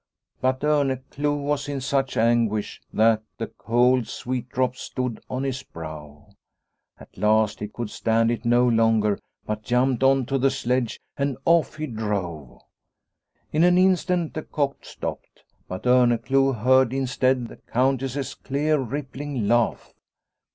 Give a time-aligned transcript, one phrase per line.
[0.41, 6.29] But Orneclou was in such anguish that the cold sweat drops stood on his brow.
[6.99, 11.37] At last he could stand it no longer but jumped on to the sledge and
[11.45, 12.63] off he drove.
[13.53, 19.93] In an instant the cock stopped, but Orneclou heard instead the Countess's clear rippling laugh.